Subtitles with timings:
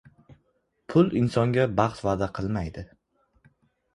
[0.93, 2.87] •Pul insonga baxt va’da qilmaydi.